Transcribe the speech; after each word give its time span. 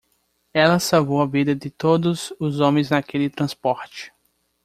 Ela 0.51 0.79
salvou 0.79 1.21
a 1.21 1.27
vida 1.27 1.53
de 1.53 1.69
todos 1.69 2.33
os 2.39 2.59
homens 2.59 2.89
naquele 2.89 3.29
transporte. 3.29 4.11